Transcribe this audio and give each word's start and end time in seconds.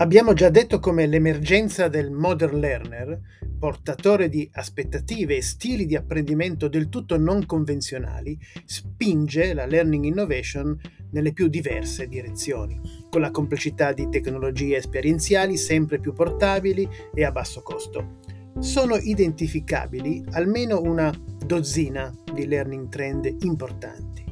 Abbiamo 0.00 0.32
già 0.32 0.48
detto 0.48 0.78
come 0.78 1.08
l'emergenza 1.08 1.88
del 1.88 2.12
modern 2.12 2.60
learner, 2.60 3.20
portatore 3.58 4.28
di 4.28 4.48
aspettative 4.52 5.34
e 5.34 5.42
stili 5.42 5.86
di 5.86 5.96
apprendimento 5.96 6.68
del 6.68 6.88
tutto 6.88 7.18
non 7.18 7.44
convenzionali, 7.44 8.38
spinge 8.64 9.52
la 9.54 9.66
learning 9.66 10.04
innovation 10.04 10.78
nelle 11.10 11.32
più 11.32 11.48
diverse 11.48 12.06
direzioni, 12.06 12.80
con 13.10 13.20
la 13.20 13.32
complessità 13.32 13.92
di 13.92 14.08
tecnologie 14.08 14.76
esperienziali 14.76 15.56
sempre 15.56 15.98
più 15.98 16.12
portabili 16.12 16.88
e 17.12 17.24
a 17.24 17.32
basso 17.32 17.62
costo. 17.62 18.18
Sono 18.60 18.94
identificabili 18.94 20.24
almeno 20.30 20.80
una 20.80 21.12
dozzina 21.44 22.14
di 22.32 22.46
learning 22.46 22.88
trend 22.88 23.34
importanti, 23.40 24.24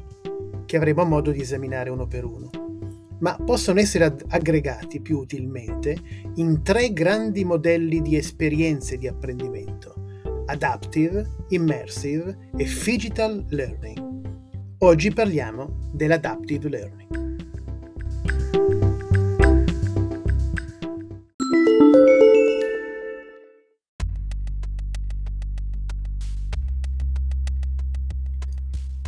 che 0.65 0.77
avremo 0.77 1.03
modo 1.03 1.31
di 1.31 1.41
esaminare 1.41 1.89
uno 1.89 2.07
per 2.07 2.23
uno 2.23 2.66
ma 3.19 3.35
possono 3.43 3.79
essere 3.79 4.15
aggregati 4.29 5.01
più 5.01 5.19
utilmente 5.19 5.97
in 6.35 6.61
tre 6.63 6.93
grandi 6.93 7.43
modelli 7.43 8.01
di 8.01 8.15
esperienze 8.15 8.97
di 8.97 9.07
apprendimento, 9.07 9.95
Adaptive, 10.45 11.45
Immersive 11.49 12.49
e 12.55 12.65
Digital 12.65 13.45
Learning. 13.49 14.05
Oggi 14.79 15.11
parliamo 15.11 15.89
dell'Adaptive 15.93 16.69
Learning. 16.69 18.86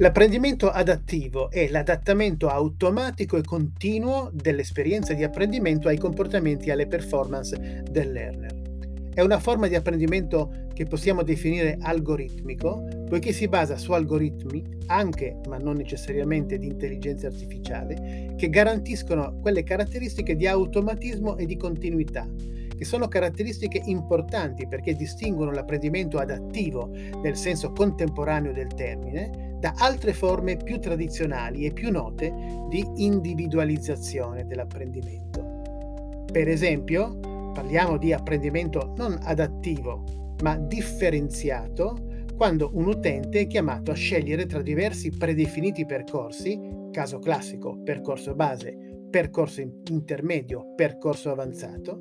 L'apprendimento 0.01 0.69
adattivo 0.69 1.51
è 1.51 1.67
l'adattamento 1.67 2.47
automatico 2.47 3.35
e 3.35 3.43
continuo 3.43 4.29
dell'esperienza 4.31 5.13
di 5.13 5.25
apprendimento 5.25 5.89
ai 5.89 5.97
comportamenti 5.97 6.69
e 6.69 6.71
alle 6.71 6.87
performance 6.87 7.83
del 7.83 8.13
learner. 8.13 9.09
È 9.13 9.19
una 9.19 9.39
forma 9.39 9.67
di 9.67 9.75
apprendimento 9.75 10.67
che 10.73 10.85
possiamo 10.85 11.21
definire 11.21 11.77
algoritmico, 11.81 12.87
poiché 13.09 13.33
si 13.33 13.49
basa 13.49 13.75
su 13.75 13.91
algoritmi, 13.91 14.63
anche 14.85 15.35
ma 15.49 15.57
non 15.57 15.75
necessariamente 15.75 16.57
di 16.57 16.67
intelligenza 16.67 17.27
artificiale, 17.27 18.35
che 18.37 18.49
garantiscono 18.49 19.37
quelle 19.41 19.63
caratteristiche 19.63 20.37
di 20.37 20.47
automatismo 20.47 21.35
e 21.35 21.45
di 21.45 21.57
continuità, 21.57 22.25
che 22.73 22.85
sono 22.85 23.09
caratteristiche 23.09 23.81
importanti 23.83 24.65
perché 24.65 24.95
distinguono 24.95 25.51
l'apprendimento 25.51 26.19
adattivo 26.19 26.89
nel 27.21 27.35
senso 27.35 27.73
contemporaneo 27.73 28.53
del 28.53 28.73
termine 28.73 29.48
da 29.59 29.73
altre 29.77 30.13
forme 30.13 30.57
più 30.57 30.79
tradizionali 30.79 31.65
e 31.65 31.71
più 31.71 31.91
note 31.91 32.33
di 32.69 32.85
individualizzazione 32.95 34.45
dell'apprendimento. 34.45 36.25
Per 36.31 36.47
esempio, 36.47 37.19
parliamo 37.53 37.97
di 37.97 38.13
apprendimento 38.13 38.93
non 38.95 39.17
adattivo, 39.23 40.35
ma 40.41 40.55
differenziato 40.57 42.25
quando 42.37 42.71
un 42.73 42.87
utente 42.87 43.41
è 43.41 43.47
chiamato 43.47 43.91
a 43.91 43.95
scegliere 43.95 44.45
tra 44.45 44.61
diversi 44.61 45.09
predefiniti 45.09 45.85
percorsi, 45.85 46.57
caso 46.91 47.19
classico, 47.19 47.81
percorso 47.83 48.33
base, 48.33 48.77
percorso 49.09 49.61
intermedio, 49.89 50.73
percorso 50.75 51.31
avanzato, 51.31 51.99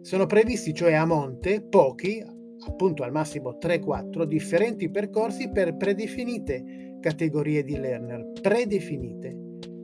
sono 0.00 0.24
previsti 0.26 0.72
cioè 0.72 0.94
a 0.94 1.04
monte 1.04 1.60
pochi, 1.60 2.24
appunto 2.66 3.02
al 3.02 3.12
massimo 3.12 3.56
3-4 3.60 4.24
differenti 4.24 4.90
percorsi 4.90 5.50
per 5.50 5.76
predefinite 5.76 6.96
categorie 7.00 7.62
di 7.64 7.76
learner, 7.78 8.32
predefinite. 8.40 9.36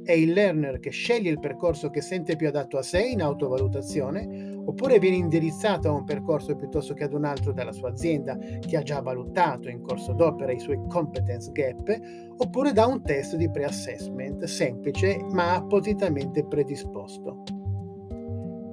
È 0.03 0.13
il 0.13 0.33
learner 0.33 0.79
che 0.79 0.89
sceglie 0.89 1.29
il 1.29 1.39
percorso 1.39 1.91
che 1.91 2.01
sente 2.01 2.35
più 2.37 2.49
adatto 2.49 2.79
a 2.79 2.83
sé 2.83 3.03
in 3.03 3.21
autovalutazione, 3.21 4.57
oppure 4.65 4.99
viene 4.99 5.17
indirizzato 5.17 5.89
a 5.89 5.93
un 5.93 6.05
percorso 6.05 6.57
piuttosto 6.57 6.95
che 6.95 7.05
ad 7.05 7.13
un 7.13 7.25
altro 7.25 7.53
dalla 7.53 7.73
sua 7.73 7.91
azienda 7.91 8.39
che 8.39 8.77
ha 8.77 8.83
già 8.83 9.01
valutato 9.01 9.69
in 9.69 9.83
corso 9.83 10.15
d'opera 10.15 10.53
i 10.53 10.61
suoi 10.61 10.81
competence 10.89 11.51
gap, 11.53 11.95
oppure 12.39 12.73
da 12.73 12.87
un 12.87 13.03
test 13.03 13.37
di 13.37 13.51
pre-assessment 13.51 14.45
semplice 14.45 15.19
ma 15.31 15.57
appositamente 15.57 16.47
predisposto. 16.47 17.43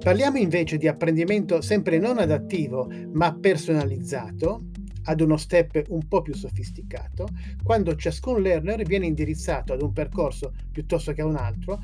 Parliamo 0.06 0.38
invece 0.38 0.76
di 0.76 0.86
apprendimento 0.86 1.60
sempre 1.60 1.98
non 1.98 2.18
adattivo, 2.18 2.88
ma 3.12 3.34
personalizzato, 3.34 4.66
ad 5.06 5.20
uno 5.20 5.36
step 5.36 5.82
un 5.88 6.06
po' 6.06 6.22
più 6.22 6.32
sofisticato, 6.32 7.26
quando 7.64 7.96
ciascun 7.96 8.40
learner 8.40 8.84
viene 8.84 9.06
indirizzato 9.06 9.72
ad 9.72 9.82
un 9.82 9.92
percorso 9.92 10.52
piuttosto 10.70 11.12
che 11.12 11.22
a 11.22 11.26
un 11.26 11.34
altro, 11.34 11.82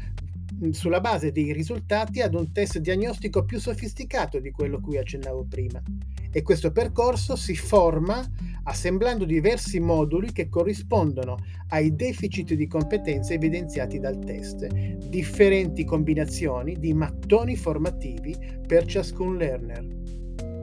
sulla 0.70 1.00
base 1.00 1.32
dei 1.32 1.52
risultati 1.52 2.20
ad 2.20 2.34
un 2.34 2.52
test 2.52 2.78
diagnostico 2.78 3.44
più 3.44 3.58
sofisticato 3.58 4.38
di 4.38 4.52
quello 4.52 4.78
cui 4.78 4.98
accennavo 4.98 5.44
prima. 5.48 5.82
E 6.30 6.42
questo 6.42 6.70
percorso 6.70 7.34
si 7.34 7.56
forma 7.56 8.24
assemblando 8.64 9.24
diversi 9.24 9.80
moduli 9.80 10.32
che 10.32 10.48
corrispondono 10.48 11.36
ai 11.68 11.94
deficit 11.94 12.54
di 12.54 12.66
competenze 12.66 13.34
evidenziati 13.34 13.98
dal 13.98 14.18
test, 14.18 14.66
differenti 14.66 15.84
combinazioni 15.84 16.76
di 16.78 16.92
mattoni 16.94 17.56
formativi 17.56 18.36
per 18.66 18.84
ciascun 18.86 19.36
learner. 19.36 19.86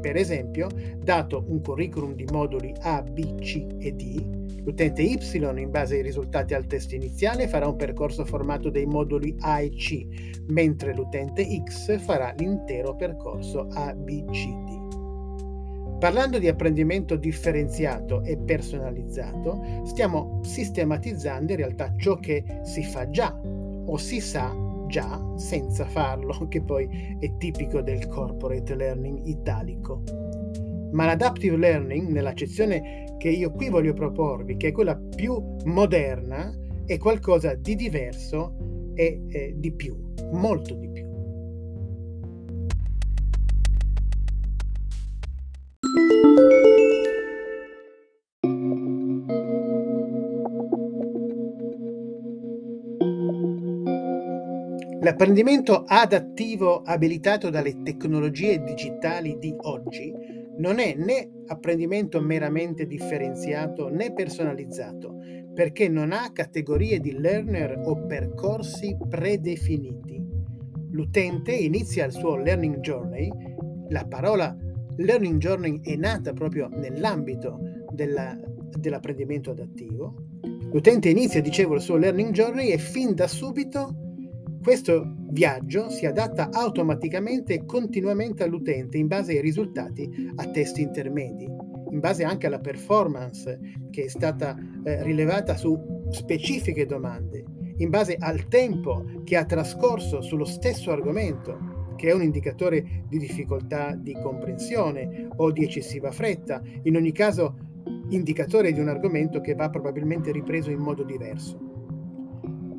Per 0.01 0.15
esempio, 0.15 0.69
dato 1.03 1.43
un 1.47 1.61
curriculum 1.61 2.15
di 2.15 2.25
moduli 2.31 2.73
A, 2.81 3.01
B, 3.01 3.39
C 3.39 3.65
e 3.79 3.91
D, 3.91 4.37
L'utente 4.63 5.01
Y, 5.01 5.17
in 5.57 5.71
base 5.71 5.95
ai 5.95 6.01
risultati 6.03 6.53
al 6.53 6.67
test 6.67 6.93
iniziale, 6.93 7.47
farà 7.47 7.67
un 7.67 7.75
percorso 7.75 8.25
formato 8.25 8.69
dai 8.69 8.85
moduli 8.85 9.35
A 9.39 9.61
e 9.61 9.69
C, 9.71 10.05
mentre 10.47 10.93
l'utente 10.93 11.43
X 11.63 11.99
farà 11.99 12.33
l'intero 12.37 12.95
percorso 12.95 13.67
A, 13.71 13.93
B, 13.93 14.25
C, 14.29 14.45
D. 14.45 14.78
Parlando 15.99 16.39
di 16.39 16.47
apprendimento 16.47 17.17
differenziato 17.17 18.23
e 18.23 18.37
personalizzato, 18.37 19.83
stiamo 19.83 20.39
sistematizzando 20.43 21.51
in 21.51 21.57
realtà 21.57 21.93
ciò 21.97 22.15
che 22.15 22.61
si 22.63 22.83
fa 22.83 23.09
già 23.09 23.37
o 23.37 23.97
si 23.97 24.21
sa 24.21 24.55
già 24.87 25.21
senza 25.35 25.85
farlo, 25.85 26.33
che 26.47 26.61
poi 26.61 27.17
è 27.19 27.35
tipico 27.35 27.81
del 27.81 28.07
corporate 28.07 28.75
learning 28.75 29.25
italico. 29.25 30.03
Ma 30.91 31.05
l'adaptive 31.05 31.57
learning, 31.57 32.07
nell'accezione 32.07 33.15
che 33.17 33.29
io 33.29 33.51
qui 33.51 33.67
voglio 33.67 33.93
proporvi, 33.93 34.55
che 34.55 34.69
è 34.69 34.71
quella 34.71 34.95
più 34.95 35.37
moderna, 35.65 36.49
è 36.85 36.97
qualcosa 36.97 37.55
di 37.55 37.75
diverso 37.75 38.55
e 38.95 39.21
eh, 39.27 39.53
di 39.57 39.71
più, 39.73 39.95
molto 40.31 40.75
di 40.75 40.89
più. 40.89 41.08
L'apprendimento 55.01 55.85
adattivo 55.87 56.81
abilitato 56.81 57.49
dalle 57.49 57.83
tecnologie 57.83 58.61
digitali 58.61 59.37
di 59.39 59.55
oggi 59.61 60.13
non 60.57 60.79
è 60.79 60.93
né 60.93 61.29
apprendimento 61.47 62.19
meramente 62.19 62.85
differenziato 62.85 63.87
né 63.87 64.11
personalizzato, 64.11 65.15
perché 65.53 65.87
non 65.87 66.11
ha 66.11 66.33
categorie 66.33 66.99
di 66.99 67.17
learner 67.17 67.81
o 67.85 68.05
percorsi 68.07 68.97
predefiniti. 69.07 70.21
L'utente 70.91 71.53
inizia 71.53 72.03
il 72.03 72.11
suo 72.11 72.35
learning 72.35 72.79
journey, 72.79 73.31
la 73.87 74.05
parola 74.05 74.53
learning 74.97 75.39
journey 75.39 75.79
è 75.81 75.95
nata 75.95 76.33
proprio 76.33 76.67
nell'ambito 76.67 77.57
della, 77.91 78.37
dell'apprendimento 78.77 79.51
adattivo. 79.51 80.13
L'utente 80.73 81.07
inizia, 81.07 81.41
dicevo, 81.41 81.75
il 81.75 81.81
suo 81.81 81.95
learning 81.95 82.31
journey 82.31 82.71
e 82.71 82.77
fin 82.77 83.15
da 83.15 83.27
subito 83.27 83.98
questo 84.61 85.15
viaggio 85.29 85.89
si 85.89 86.05
adatta 86.05 86.49
automaticamente 86.51 87.53
e 87.53 87.65
continuamente 87.65 88.43
all'utente 88.43 88.97
in 88.97 89.07
base 89.07 89.31
ai 89.31 89.41
risultati 89.41 90.31
a 90.35 90.45
test 90.47 90.77
intermedi, 90.77 91.45
in 91.45 91.99
base 91.99 92.23
anche 92.23 92.47
alla 92.47 92.59
performance 92.59 93.59
che 93.89 94.03
è 94.03 94.07
stata 94.09 94.57
eh, 94.83 95.01
rilevata 95.03 95.55
su 95.55 96.07
specifiche 96.09 96.85
domande, 96.85 97.45
in 97.77 97.89
base 97.89 98.17
al 98.19 98.47
tempo 98.47 99.05
che 99.23 99.37
ha 99.37 99.45
trascorso 99.45 100.21
sullo 100.21 100.45
stesso 100.45 100.91
argomento, 100.91 101.93
che 101.95 102.09
è 102.09 102.13
un 102.13 102.21
indicatore 102.21 103.05
di 103.07 103.17
difficoltà 103.17 103.95
di 103.95 104.13
comprensione 104.13 105.27
o 105.37 105.51
di 105.51 105.63
eccessiva 105.63 106.11
fretta, 106.11 106.61
in 106.83 106.95
ogni 106.95 107.11
caso 107.11 107.55
indicatore 108.09 108.73
di 108.73 108.79
un 108.79 108.89
argomento 108.89 109.39
che 109.39 109.55
va 109.55 109.69
probabilmente 109.69 110.31
ripreso 110.31 110.69
in 110.69 110.79
modo 110.79 111.03
diverso 111.03 111.68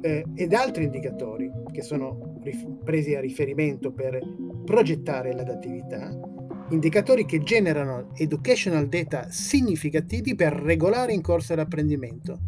eh, 0.01 0.25
ed 0.35 0.53
altri 0.53 0.85
indicatori 0.85 1.51
che 1.73 1.83
sono 1.83 2.39
rif- 2.43 2.83
presi 2.83 3.15
a 3.15 3.21
riferimento 3.21 3.93
per 3.93 4.19
progettare 4.65 5.33
l'adattività, 5.33 6.11
indicatori 6.71 7.25
che 7.25 7.43
generano 7.43 8.11
educational 8.15 8.89
data 8.89 9.31
significativi 9.31 10.35
per 10.35 10.53
regolare 10.53 11.13
in 11.13 11.23
corso 11.23 11.55
l'apprendimento. 11.55 12.39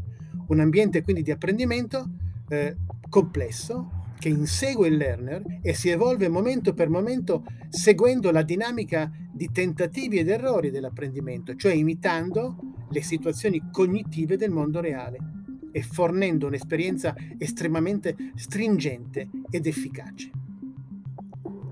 Un 0.49 0.61
ambiente 0.61 1.03
quindi 1.03 1.23
di 1.23 1.31
apprendimento 1.31 2.11
eh, 2.49 2.77
complesso 3.09 4.01
che 4.19 4.29
insegue 4.29 4.89
il 4.89 4.97
learner 4.97 5.43
e 5.63 5.75
si 5.75 5.89
evolve 5.89 6.29
momento 6.29 6.75
per 6.75 6.89
momento 6.89 7.45
seguendo 7.69 8.31
la 8.31 8.43
dinamica 8.43 9.11
di 9.33 9.51
tentativi 9.51 10.19
ed 10.19 10.29
errori 10.29 10.71
dell'apprendimento, 10.71 11.57
cioè 11.57 11.73
imitando 11.73 12.57
le 12.91 13.03
situazioni 13.03 13.69
cognitive 13.73 14.37
del 14.37 14.51
mondo 14.51 14.81
reale 14.81 15.42
e 15.73 15.83
fornendo 15.83 16.47
un'esperienza 16.47 17.15
estremamente 17.39 18.15
stringente 18.37 19.29
ed 19.51 19.67
efficace. 19.67 20.31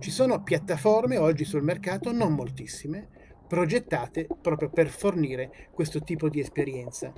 Ci 0.00 0.10
sono 0.10 0.42
piattaforme 0.42 1.18
oggi 1.18 1.44
sul 1.44 1.62
mercato, 1.62 2.10
non 2.10 2.32
moltissime, 2.32 3.08
progettate 3.46 4.26
proprio 4.40 4.70
per 4.70 4.88
fornire 4.88 5.68
questo 5.72 6.00
tipo 6.00 6.28
di 6.28 6.40
esperienza 6.40 7.12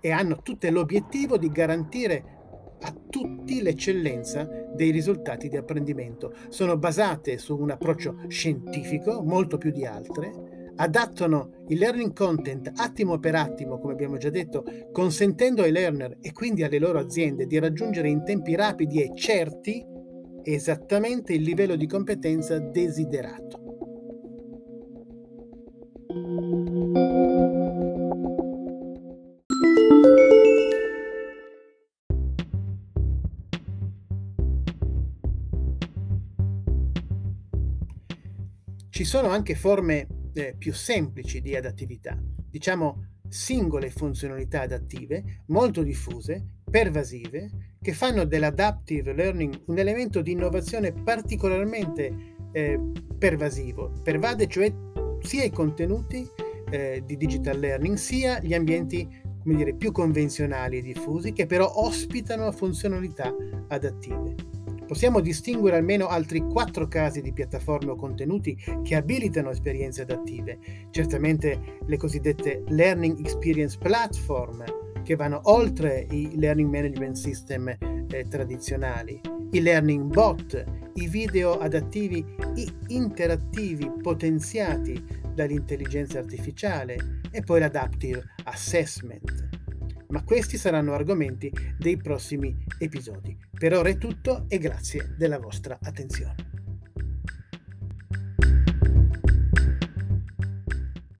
e 0.00 0.10
hanno 0.10 0.40
tutte 0.42 0.70
l'obiettivo 0.70 1.36
di 1.36 1.50
garantire 1.50 2.36
a 2.80 2.94
tutti 3.10 3.60
l'eccellenza 3.60 4.48
dei 4.74 4.90
risultati 4.90 5.48
di 5.48 5.56
apprendimento. 5.56 6.32
Sono 6.48 6.78
basate 6.78 7.38
su 7.38 7.58
un 7.58 7.70
approccio 7.70 8.20
scientifico, 8.28 9.22
molto 9.22 9.58
più 9.58 9.70
di 9.70 9.84
altre, 9.84 10.57
adattano 10.80 11.64
il 11.68 11.78
learning 11.78 12.12
content 12.12 12.72
attimo 12.76 13.18
per 13.18 13.34
attimo, 13.34 13.78
come 13.78 13.92
abbiamo 13.92 14.16
già 14.16 14.30
detto, 14.30 14.64
consentendo 14.92 15.62
ai 15.62 15.72
learner 15.72 16.18
e 16.20 16.32
quindi 16.32 16.62
alle 16.62 16.78
loro 16.78 16.98
aziende 16.98 17.46
di 17.46 17.58
raggiungere 17.58 18.08
in 18.08 18.24
tempi 18.24 18.54
rapidi 18.54 19.02
e 19.02 19.12
certi 19.14 19.84
esattamente 20.42 21.34
il 21.34 21.42
livello 21.42 21.76
di 21.76 21.86
competenza 21.86 22.58
desiderato. 22.58 23.66
Ci 38.90 39.04
sono 39.04 39.28
anche 39.28 39.54
forme 39.54 40.17
eh, 40.38 40.54
più 40.56 40.72
semplici 40.72 41.40
di 41.40 41.56
adattività, 41.56 42.16
diciamo 42.48 43.16
singole 43.28 43.90
funzionalità 43.90 44.62
adattive, 44.62 45.42
molto 45.48 45.82
diffuse, 45.82 46.46
pervasive, 46.70 47.76
che 47.80 47.92
fanno 47.92 48.24
dell'adaptive 48.24 49.12
learning 49.12 49.62
un 49.66 49.78
elemento 49.78 50.22
di 50.22 50.32
innovazione 50.32 50.92
particolarmente 50.92 52.36
eh, 52.52 52.80
pervasivo. 53.18 53.92
Pervade 54.02 54.46
cioè 54.46 54.72
sia 55.20 55.44
i 55.44 55.50
contenuti 55.50 56.26
eh, 56.70 57.02
di 57.04 57.16
digital 57.16 57.58
learning, 57.58 57.96
sia 57.96 58.40
gli 58.40 58.54
ambienti 58.54 59.06
come 59.42 59.56
dire, 59.56 59.74
più 59.74 59.92
convenzionali 59.92 60.78
e 60.78 60.82
diffusi, 60.82 61.32
che 61.32 61.46
però 61.46 61.70
ospitano 61.74 62.50
funzionalità 62.52 63.34
adattive. 63.68 64.34
Possiamo 64.88 65.20
distinguere 65.20 65.76
almeno 65.76 66.06
altri 66.06 66.40
quattro 66.40 66.88
casi 66.88 67.20
di 67.20 67.34
piattaforme 67.34 67.90
o 67.90 67.94
contenuti 67.94 68.56
che 68.82 68.94
abilitano 68.94 69.50
esperienze 69.50 70.00
adattive. 70.00 70.58
Certamente 70.90 71.80
le 71.84 71.96
cosiddette 71.98 72.64
Learning 72.68 73.18
Experience 73.20 73.76
Platform, 73.76 74.64
che 75.04 75.14
vanno 75.14 75.40
oltre 75.44 76.06
i 76.10 76.38
Learning 76.38 76.70
Management 76.70 77.16
System 77.16 77.68
eh, 77.68 78.26
tradizionali, 78.30 79.20
i 79.50 79.60
Learning 79.60 80.10
Bot, 80.10 80.64
i 80.94 81.06
video 81.06 81.58
adattivi 81.58 82.24
i 82.54 82.72
interattivi 82.86 83.92
potenziati 84.00 85.04
dall'intelligenza 85.34 86.18
artificiale 86.18 87.20
e 87.30 87.42
poi 87.42 87.60
l'Adaptive 87.60 88.24
Assessment 88.44 89.47
ma 90.08 90.22
questi 90.24 90.56
saranno 90.56 90.94
argomenti 90.94 91.52
dei 91.78 91.96
prossimi 91.96 92.56
episodi. 92.78 93.36
Per 93.50 93.74
ora 93.74 93.88
è 93.88 93.98
tutto 93.98 94.44
e 94.48 94.58
grazie 94.58 95.14
della 95.16 95.38
vostra 95.38 95.78
attenzione. 95.80 96.57